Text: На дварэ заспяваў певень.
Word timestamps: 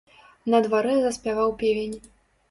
На 0.53 0.61
дварэ 0.67 0.95
заспяваў 1.03 1.53
певень. 1.59 1.93